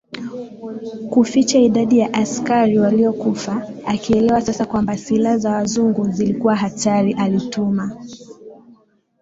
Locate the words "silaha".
4.97-5.37